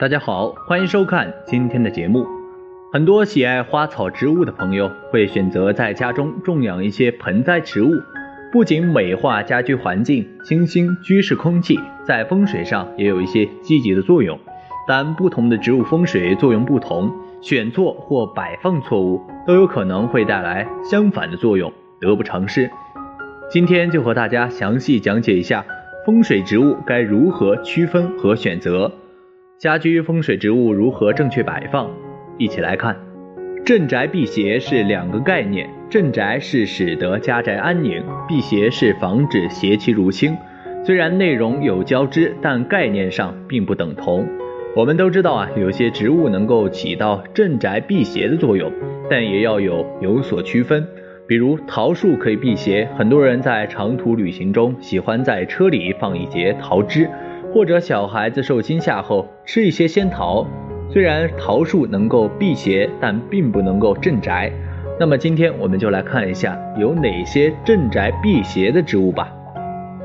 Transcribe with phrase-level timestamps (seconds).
[0.00, 2.26] 大家好，欢迎收看今天的节目。
[2.90, 7.90] 很多喜爱花草植物的朋友会选择在家中种养一些盆栽植物，
[8.50, 14.38] 不仅美化家居环境、清新居室空气，在风水上也有一些积极的作用。
[14.88, 17.12] 但不同的植物风水作用不同，
[17.42, 22.70] 选错或摆放错误都有可能会带来相反的作用，得不偿失。
[23.50, 25.62] 今天就和大家详细讲解一下
[26.06, 28.90] 风水植物该如何区分和选择，
[29.60, 31.90] 家居风水植物如何正确摆放。
[32.38, 32.96] 一起来看，
[33.62, 40.34] 镇宅辟邪是两个概念，镇宅是使得家宅安宁，辟邪是防止邪气入侵。
[40.82, 44.26] 虽然内容有交织，但概念上并不等同。
[44.74, 48.72] 我们都知道啊，有些植物能够起到镇宅辟邪的作用，
[49.10, 50.82] 但也要有有所区分。
[51.26, 57.06] 比如桃树可以辟邪，很多人在长途旅行中喜欢在车里放一节桃枝，
[57.52, 60.46] 或者小孩子受惊吓后吃一些仙桃。
[60.88, 64.50] 虽然桃树能够辟邪，但并不能够镇宅。
[64.98, 69.32] 那么今天我们就来看一下有哪些镇宅辟邪的植物吧。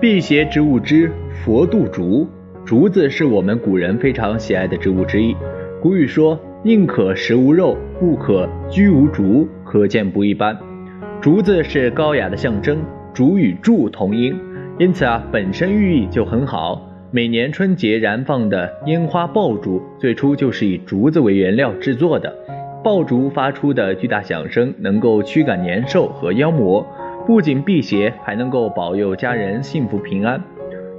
[0.00, 1.10] 辟邪植物之
[1.44, 2.28] 佛度竹，
[2.64, 5.34] 竹子是我们古人非常喜爱的植物之一。
[5.80, 10.56] 古语说：“宁可食无肉，不可居无竹”，可见不一般。
[11.20, 12.78] 竹子是高雅的象征，
[13.14, 14.38] 竹与柱同音，
[14.78, 16.86] 因此啊，本身寓意就很好。
[17.14, 22.36] 每年春节燃放的烟花爆竹，最初就是以竹子为原料制作的。
[22.82, 26.84] 爆竹发出的巨大响声，能够驱赶年兽和妖魔，
[27.24, 30.42] 不仅辟邪，还能够保佑家人幸福平安。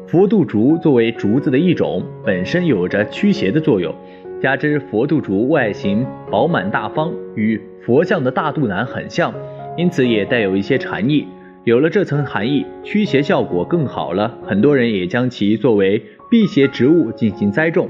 [0.07, 3.94] 佛度竹作为竹子的一种，本身有着驱邪的作用，
[4.41, 9.33] 加之佛度竹外形饱满大方，与佛像的大肚腩很像。
[9.75, 11.27] 因此也带有一些禅意，
[11.66, 14.38] 有了这层含义，驱邪效果更好了。
[14.44, 15.99] 很多人也将其作为
[16.30, 17.89] 辟邪植物进行栽种。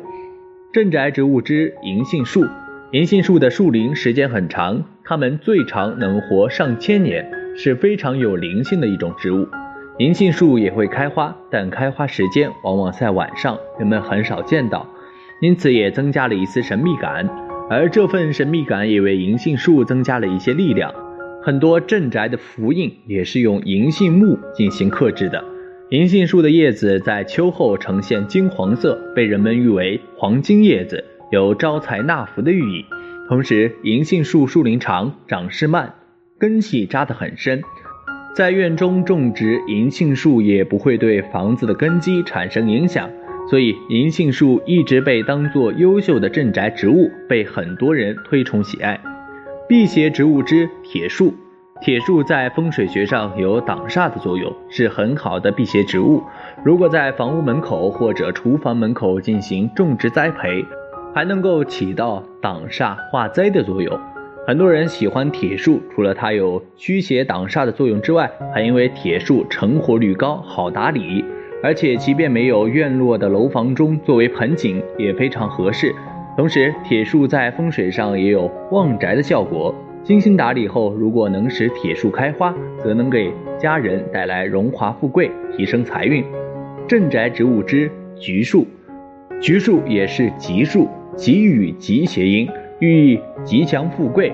[0.72, 2.46] 镇宅植物之银杏树，
[2.92, 9.46] 银杏树的树龄时间很长，它们最长能活上千年，是非常有灵性的一种植物。
[9.98, 14.88] 银杏树也会开花，但开花时间往往在晚上，人们很少见到，
[15.42, 17.30] 因此也增加了一丝神秘感。
[17.70, 20.94] 而这份神秘感也为银杏树增加了一些力量。
[21.46, 25.46] 很多镇宅的符印也是用银杏木进行刻制的。
[25.92, 32.84] 银杏树的叶子在秋后呈现金黄色，被人们誉为“黄金叶子”，有招财纳福的寓意。
[33.30, 35.94] 同时，银杏树树龄长，长势慢，
[36.40, 37.62] 根系扎得很深，
[38.36, 43.08] 在院中种植银杏树也不会对房子的根基产生影响，
[43.48, 49.00] 所以银杏树一直被当作优秀的镇宅植物，被很多人推崇喜爱。
[49.68, 51.34] 辟邪植物之铁树，
[51.82, 56.22] 铁树在风水学上有挡煞的作用，是很好的辟邪植物。
[56.64, 60.64] 如果在房屋门口或者厨房门口进行种植栽培，
[61.16, 64.00] 还能够起到挡煞化灾的作用。
[64.46, 71.26] 很多人喜欢铁树，除了它有驱邪挡煞的作用之外，还因为铁树成活率高，好打理，
[71.64, 75.92] 而且即便没有院落的楼房中作为盆景也非常合适。
[76.36, 79.74] 同时，铁树在风水上也有旺宅的效果。
[80.04, 86.24] 精心打理后，如果能使铁树开花，则能给家人带来荣华富贵，提升财运。
[86.88, 88.68] 镇宅植物之橘树，
[89.42, 92.48] 橘树也是吉树，吉与吉谐音，
[92.80, 94.32] 寓意吉祥富贵。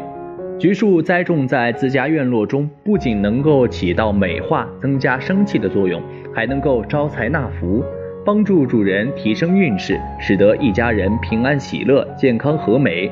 [0.57, 6.01] 橘树栽种在自家院落中，不仅能够起到美化、增加生气的作用，
[6.33, 7.83] 还能够招财纳福。
[8.23, 13.11] 帮助主人提升运势，使得一家人平安喜乐、健康和美。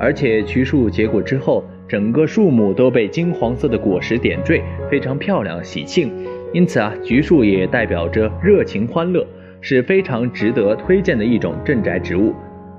[0.00, 6.10] 而且橘树结果之后，整个树木都被金黄色的果实点缀，非常漂亮喜庆。
[6.52, 9.24] 因此啊，橘树也代表着热情欢乐，
[9.60, 12.34] 是非常值得推荐的一种镇宅植物。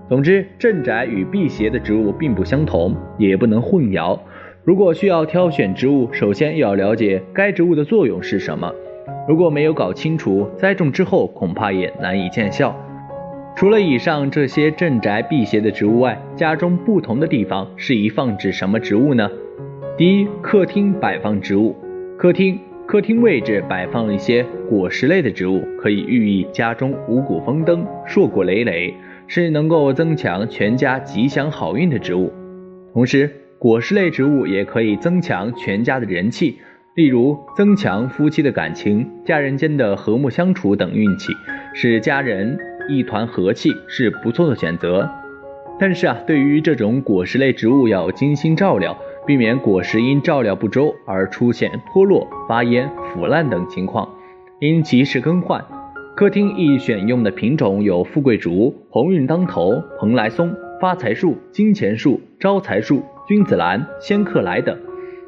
[0.10, 4.20] 总之，镇宅与辟邪的植物并不相同，也不能混淆。
[4.64, 8.74] 如果需要挑选植物，首先要了解该植物的作用是什么。
[9.28, 12.76] 如果没有搞清楚，栽种之后恐怕也难以见效。
[13.56, 19.30] 除了以上这些镇宅辟邪的植物外，家中不同的地方适宜放置什么植物呢？
[19.98, 21.76] 第一，客厅摆放植物。
[22.18, 28.94] 客厅客厅位置摆放一些果实类的植物，可以寓意家中五谷丰登、硕果累累，
[29.28, 32.32] 是能够增强全家吉祥好运的植物。
[32.94, 36.58] 同时，果实类植物也可以增强全家的人气。
[36.96, 41.32] 例如，增强夫妻的感情、家人间的和睦相处等运气，
[41.74, 42.58] 使家人
[42.90, 45.10] 一团和气是不错的选择。
[45.80, 54.10] 但是啊，对于这种果实类植物要精心照料，避免果实因照料不周而出现脱落、发烟、腐烂等情况，
[54.60, 55.64] 应及时更换。
[56.18, 64.78] 客厅宜选用的品种有富贵竹、鸿运当头、蓬莱松、发财树、金钱树、招财树、君子兰、仙客来等。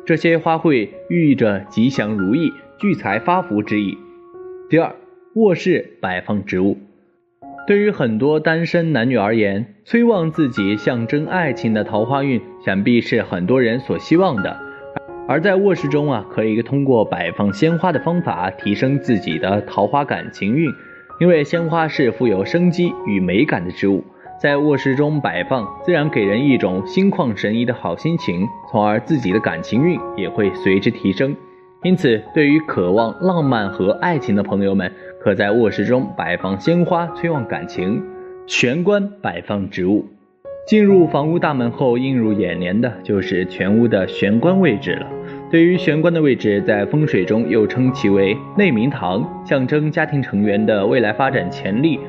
[0.03, 3.95] 这些花卉寓意着吉祥如意、聚财发福之意。
[4.67, 4.95] 第二，
[5.35, 6.77] 卧室摆放植物。
[7.67, 14.59] 对于很多单身男女而言，催旺自己象征爱情的桃花运，想必是很多人所希望的。
[15.27, 20.67] 而在卧室中啊，可以通过摆放鲜花的方法提升自己的桃花感情运，
[21.19, 24.03] 因为鲜花是富有生机与美感的植物，
[24.41, 31.35] 在卧室中摆放，自然给人一种心旷神怡的好心情，从而自己的感情运也会随之提升。
[31.83, 38.01] 因此，对于渴望浪漫和爱情的朋友们，可在卧室中摆放鲜花，催旺感情。
[38.47, 40.03] 玄关摆放植物，
[40.65, 45.05] 进入房屋大门后，映入眼帘的就是全屋的玄关位置了。
[45.51, 51.99] 对于玄关的位置，在风水中又称其为内明堂，象征家庭成员的未来发展潜力。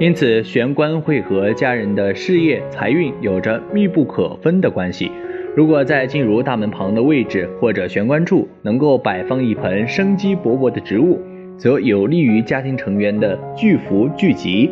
[0.00, 5.12] 因此，玄关会和家人的事业、财运有着密不可分的关系。
[5.54, 11.20] 如果在进入大门旁的位置或者玄关处能够摆放一盆生机勃勃的植物，
[11.56, 14.70] 则有利于家庭成员的聚福聚集。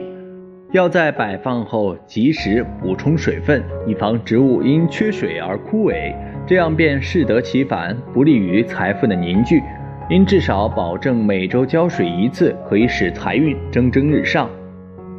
[0.73, 6.13] 要在摆放后及时补充水分，以防植物因缺水而枯萎，
[6.47, 9.61] 这样便适得其反，不利于财富的凝聚。
[10.09, 14.51] 应至少保证每周浇水一次，可以使财运蒸蒸日上。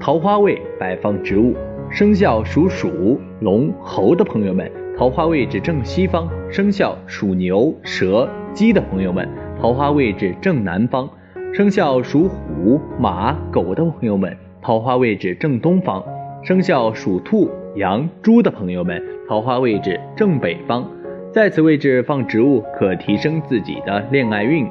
[0.01, 1.55] 桃花位摆放植物，
[1.91, 4.69] 生肖属鼠、龙、猴的朋友们。
[4.97, 9.23] 桃花位置正西方，生肖属牛、蛇、鸡的朋友们；
[9.61, 11.07] 桃花位置正南方，
[11.53, 16.03] 生肖属虎、马、狗的朋友们；桃花位置正东方，
[16.41, 18.99] 生肖属兔、羊、猪的朋友们；
[19.29, 20.83] 桃花位置正北方，
[21.31, 24.67] 在此位置放植物可提升自己的恋爱运。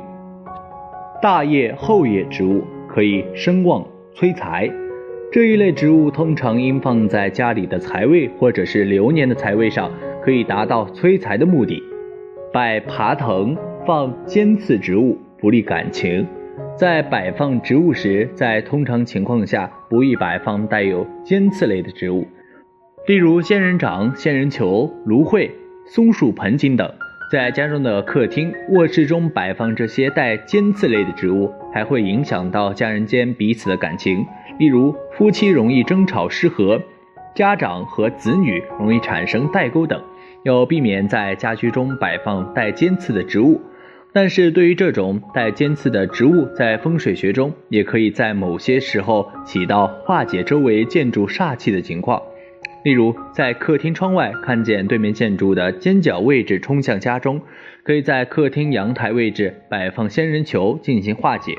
[1.22, 4.68] 大叶、后叶植物可以生旺催财。
[5.32, 9.88] 这一类植物通常应放在家里的财位或者是流年的财位上，
[10.20, 11.80] 可以达到催财的目的。
[12.52, 13.56] 摆爬藤
[13.86, 16.26] 放尖刺植物不利感情，
[16.76, 22.26] 在摆放植物时，在通常情况下不宜摆放带有尖刺类的植物，
[23.06, 25.48] 例如仙人掌、仙人球、芦荟、
[25.86, 26.90] 松树盆景等。
[27.30, 34.26] 在家中的客厅、卧室中摆放这些带尖刺类的植物，还会影响到家人间彼此的感情。
[34.60, 36.82] 例如，夫妻容易争吵失和，
[37.34, 40.02] 家长和子女容易产生代沟等，
[40.42, 43.58] 要避免在家居中摆放带尖刺的植物。
[44.12, 52.20] 但是对于这种带尖刺的植物，在风水学中也可以在某些时候起到化解周围建筑煞气的情况。
[52.84, 57.40] 例如，在客厅窗外看见对面建筑的尖角位置冲向家中，
[57.82, 61.54] 可以在客厅阳台位置摆放仙人球进行化解。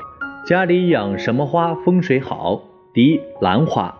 [0.46, 2.62] 家里养什么花风水好？
[2.94, 3.94] 第一，兰花。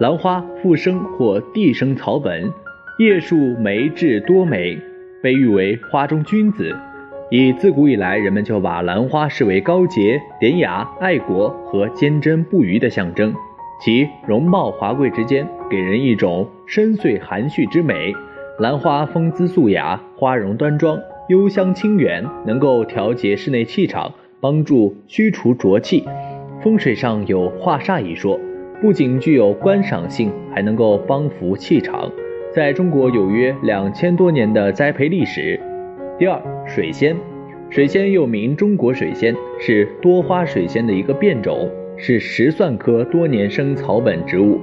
[0.00, 2.52] 兰花附生或地生草本，
[2.98, 4.78] 叶树梅质多美，
[5.22, 6.76] 被誉为花中君子。
[7.30, 13.34] 以自古以来，人们就把兰花视为高洁、典雅、爱国和坚贞不渝的象征。
[13.80, 18.14] 其容貌华贵之间，给人一种深邃含蓄之美。
[18.58, 20.98] 兰花风姿素雅，花容端庄，
[21.28, 26.04] 幽香清远，能够调节室内气场，帮助驱除浊气。
[26.64, 28.40] 风水上有化煞一说，
[28.80, 32.10] 不仅具有观赏性，还能够帮扶气场，
[32.54, 35.60] 在中国有约两千多年的栽培历史。
[36.18, 37.14] 第二，水仙，
[37.68, 41.70] 水仙又名中国水仙，是多花水仙的一个变种。
[41.98, 44.58] 是石蒜科多年生草本植物，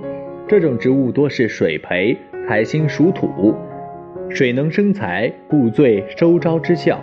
[0.48, 2.18] 这种植物多是水培，
[2.48, 3.54] 财星属土，
[4.28, 7.00] 水能生财，故最收招之效。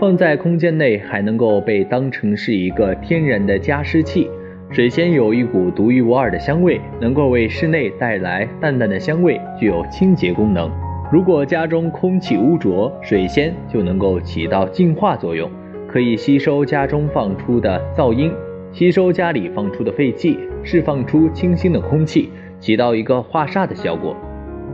[0.00, 4.26] 放在空间内还能够被当成是一个天然的加湿器。
[4.70, 10.70] 水仙有一股独一无二的香味，能够为室内带来淡淡的香味，具有清洁功能。
[11.12, 15.50] 如果家中空气污浊，水仙就能够起到净化作用，
[15.86, 18.32] 可以吸收家中放出的噪音。
[18.72, 24.16] 吸收家里放出的废气，释放出清新的空气，起到一个化煞的效果。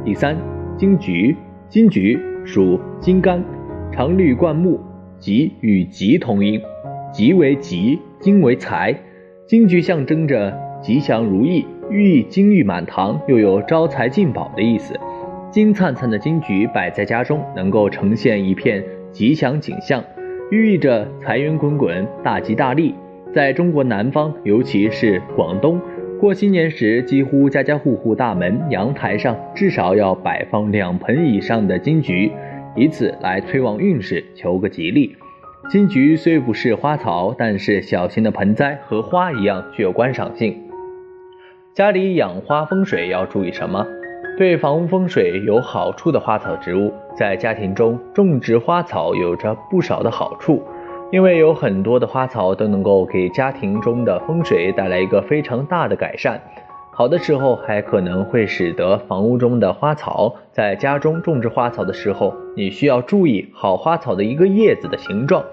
[0.04, 0.36] 第三，
[0.76, 1.34] 金桔，
[1.68, 3.40] 金桔属金柑，
[3.90, 4.78] 常绿灌木，
[5.26, 6.62] 吉与吉同音，
[7.12, 8.96] 吉为吉，金为财。
[9.44, 14.94] 金桔象征着吉祥如意，寓意金玉满堂，又有招财进宝的意思。
[15.50, 18.80] 金灿灿的金桔摆在家中，能够呈现一片
[19.10, 20.00] 吉祥景象，
[20.52, 22.94] 寓意着财源滚滚，大吉大利。
[23.34, 25.80] 在中国南方，尤其是广东，
[26.20, 32.30] 过新年时，几乎家家户户大门、阳台上至少要摆放两盆以上的金桔，
[32.76, 35.16] 以此来催旺运势，求个吉利。
[35.70, 40.62] 金桔虽不是花草，但是小型的盆栽和花一样具有观赏性。
[41.74, 43.84] 家里养花风水要注意什么？
[44.38, 50.62] 对房屋风水有好处的花草植物，在家庭中种植花草有着不少的好处，
[51.10, 56.38] 因为有很多的花草都能够给家庭中的风水带来一个非常大的改善。
[56.98, 65.44] 好的时候还可能会使得房屋中的花草，在家中种植花草的时候，你需要注意好花草的一个叶子的形状。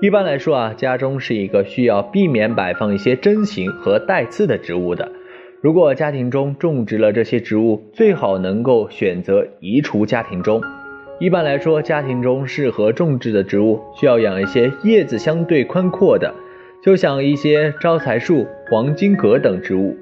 [0.00, 5.12] 一般来说啊，家中是一个需要避免摆放一些针形和带刺的植物的。
[5.60, 10.62] 如果家庭中种植了这些植物，最好能够选择移除家庭中。
[11.18, 16.32] 一般来说，家庭中适合种植的植物，需要养一些叶子相对宽阔的，
[16.82, 19.94] 就像一些招财树、黄金葛等植物。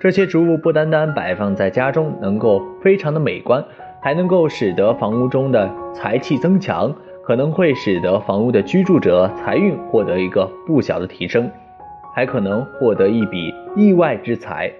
[0.00, 3.64] 这些植物不单单摆放在家中能够非常的美观，
[4.00, 11.50] 还能够使得房屋中的财气增强，可能会使得房屋的居住者财运获得一个不小的提升，
[12.14, 14.70] 还可能获得一笔意外之财。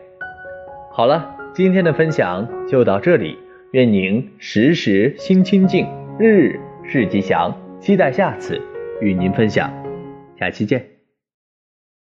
[0.93, 3.37] 好了，今天的分享就到这里，
[3.73, 5.87] 愿您时时心清静，
[6.19, 8.61] 日日事吉祥，期待下次
[9.01, 9.69] 与您分享，
[10.39, 10.98] 下期见。